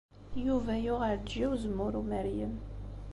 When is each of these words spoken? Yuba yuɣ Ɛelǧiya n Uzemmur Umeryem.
Yuba 0.45 0.73
yuɣ 0.85 1.01
Ɛelǧiya 1.09 1.47
n 1.47 1.51
Uzemmur 1.53 1.93
Umeryem. 2.01 2.55